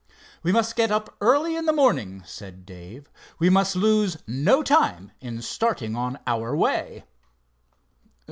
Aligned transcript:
"We 0.41 0.51
must 0.51 0.75
get 0.75 0.89
up 0.89 1.15
early 1.21 1.55
in 1.55 1.67
the 1.67 1.71
morning," 1.71 2.23
said 2.25 2.65
Dave. 2.65 3.07
"We 3.37 3.51
must 3.51 3.75
lose 3.75 4.17
no 4.25 4.63
time 4.63 5.11
in 5.21 5.43
starting 5.43 5.95
on 5.95 6.17
our 6.25 6.55
way." 6.55 7.03